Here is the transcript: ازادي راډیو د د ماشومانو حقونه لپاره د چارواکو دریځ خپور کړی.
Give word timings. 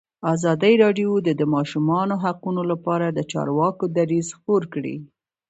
ازادي 0.33 0.73
راډیو 0.83 1.11
د 1.27 1.29
د 1.39 1.41
ماشومانو 1.55 2.15
حقونه 2.23 2.61
لپاره 2.71 3.05
د 3.09 3.19
چارواکو 3.31 3.85
دریځ 3.97 4.27
خپور 4.37 4.61
کړی. 4.73 4.95